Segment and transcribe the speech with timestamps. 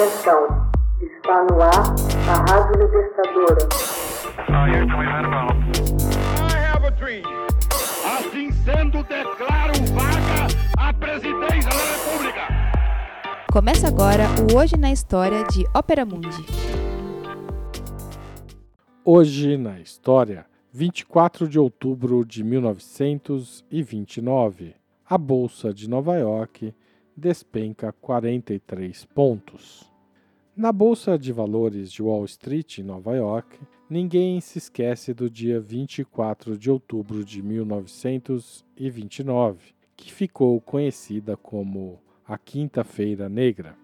[0.00, 0.48] Atenção,
[1.02, 1.84] está no ar
[2.26, 3.68] a Rádio Libertadora.
[8.06, 12.48] Assim sendo, declaro vaga a presidência da República.
[13.52, 16.46] Começa agora o Hoje na História de Ópera Mundi.
[19.04, 24.74] Hoje na História, 24 de outubro de 1929,
[25.06, 26.74] a Bolsa de Nova York
[27.14, 29.89] despenca 43 pontos.
[30.60, 35.58] Na Bolsa de Valores de Wall Street, em Nova York, ninguém se esquece do dia
[35.58, 43.74] 24 de outubro de 1929, que ficou conhecida como a Quinta-feira Negra.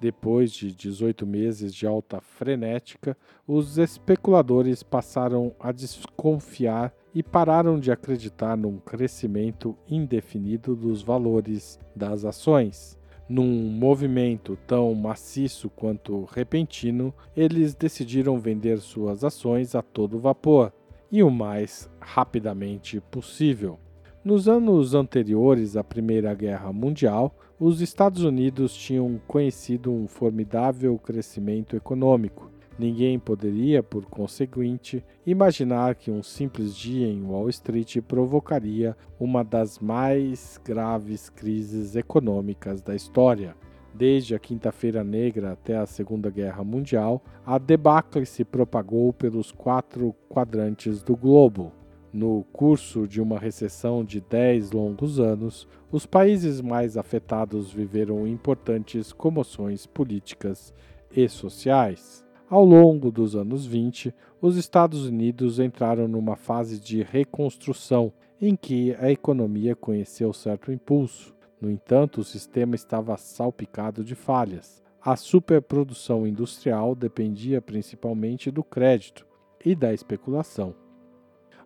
[0.00, 3.16] Depois de 18 meses de alta frenética,
[3.46, 12.24] os especuladores passaram a desconfiar e pararam de acreditar num crescimento indefinido dos valores das
[12.24, 12.98] ações.
[13.28, 20.72] Num movimento tão maciço quanto repentino, eles decidiram vender suas ações a todo vapor
[21.10, 23.78] e o mais rapidamente possível.
[24.24, 31.74] Nos anos anteriores à Primeira Guerra Mundial, os Estados Unidos tinham conhecido um formidável crescimento
[31.74, 32.50] econômico.
[32.78, 39.78] Ninguém poderia, por conseguinte, imaginar que um simples dia em Wall Street provocaria uma das
[39.78, 43.56] mais graves crises econômicas da história.
[43.94, 50.14] Desde a Quinta-feira Negra até a Segunda Guerra Mundial, a debacle se propagou pelos quatro
[50.28, 51.72] quadrantes do globo.
[52.12, 59.14] No curso de uma recessão de dez longos anos, os países mais afetados viveram importantes
[59.14, 60.74] comoções políticas
[61.10, 62.25] e sociais.
[62.48, 68.94] Ao longo dos anos 20, os Estados Unidos entraram numa fase de reconstrução em que
[69.00, 71.34] a economia conheceu certo impulso.
[71.60, 74.80] No entanto, o sistema estava salpicado de falhas.
[75.02, 79.26] A superprodução industrial dependia principalmente do crédito
[79.64, 80.72] e da especulação.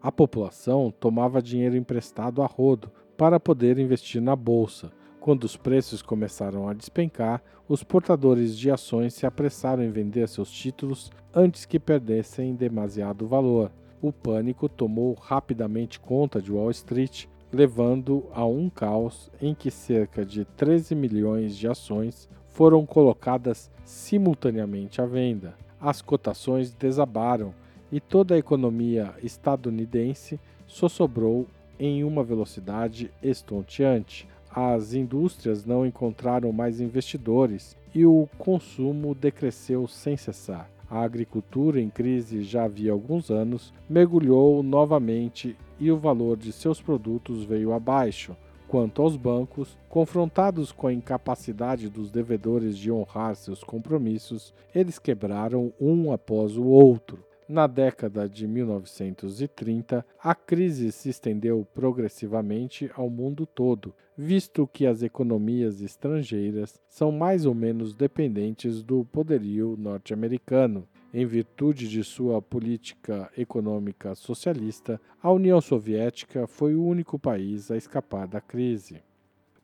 [0.01, 4.91] A população tomava dinheiro emprestado a rodo para poder investir na bolsa.
[5.21, 10.51] Quando os preços começaram a despencar, os portadores de ações se apressaram em vender seus
[10.51, 13.71] títulos antes que perdessem demasiado valor.
[14.01, 20.25] O pânico tomou rapidamente conta de Wall Street, levando a um caos em que cerca
[20.25, 25.55] de 13 milhões de ações foram colocadas simultaneamente à venda.
[25.79, 27.53] As cotações desabaram
[27.93, 31.47] e toda a economia estadunidense só sobrou
[31.79, 34.27] em uma velocidade estonteante.
[34.53, 40.69] As indústrias não encontraram mais investidores e o consumo decresceu sem cessar.
[40.91, 46.83] A agricultura, em crise já havia alguns anos, mergulhou novamente e o valor de seus
[46.83, 48.37] produtos veio abaixo.
[48.67, 55.73] Quanto aos bancos, confrontados com a incapacidade dos devedores de honrar seus compromissos, eles quebraram
[55.81, 57.25] um após o outro.
[57.53, 65.03] Na década de 1930, a crise se estendeu progressivamente ao mundo todo, visto que as
[65.03, 70.87] economias estrangeiras são mais ou menos dependentes do poderio norte-americano.
[71.13, 77.77] Em virtude de sua política econômica socialista, a União Soviética foi o único país a
[77.77, 79.03] escapar da crise.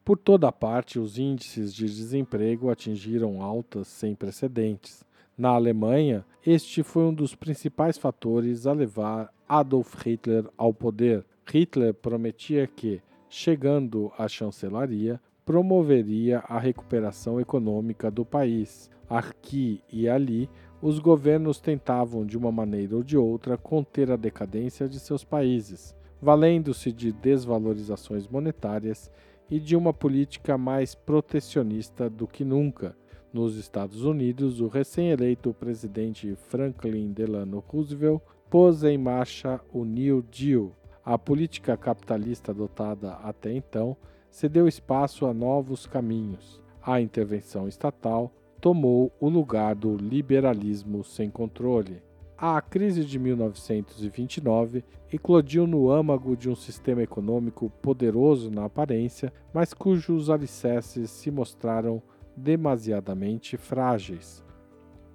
[0.04, 5.05] Por toda parte, os índices de desemprego atingiram altas sem precedentes.
[5.36, 11.26] Na Alemanha, este foi um dos principais fatores a levar Adolf Hitler ao poder.
[11.46, 18.90] Hitler prometia que, chegando à chancelaria, promoveria a recuperação econômica do país.
[19.10, 20.48] Aqui e ali,
[20.80, 25.94] os governos tentavam, de uma maneira ou de outra, conter a decadência de seus países,
[26.20, 29.12] valendo-se de desvalorizações monetárias
[29.50, 32.96] e de uma política mais protecionista do que nunca
[33.36, 40.72] nos Estados Unidos, o recém-eleito presidente Franklin Delano Roosevelt pôs em marcha o New Deal.
[41.04, 43.94] A política capitalista adotada até então
[44.30, 46.62] cedeu espaço a novos caminhos.
[46.82, 52.02] A intervenção estatal tomou o lugar do liberalismo sem controle.
[52.38, 54.82] A crise de 1929
[55.12, 62.02] eclodiu no âmago de um sistema econômico poderoso na aparência, mas cujos alicerces se mostraram
[62.36, 64.44] demasiadamente frágeis.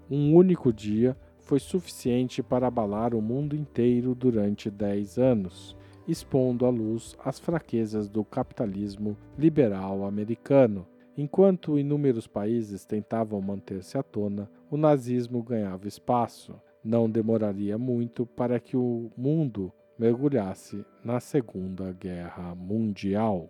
[0.10, 5.76] Um único dia foi suficiente para abalar o mundo inteiro durante dez anos,
[6.08, 10.88] expondo à luz as fraquezas do capitalismo liberal americano.
[11.18, 16.60] Enquanto inúmeros países tentavam manter-se à tona, o nazismo ganhava espaço.
[16.84, 23.50] Não demoraria muito para que o mundo mergulhasse na Segunda Guerra Mundial.